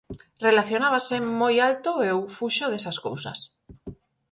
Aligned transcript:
Relacionábase 0.47 1.15
moi 1.41 1.55
alto 1.69 1.91
e 1.97 2.05
eu 2.13 2.19
fuxo 2.37 2.65
desas 2.71 2.97
cousas. 3.05 3.39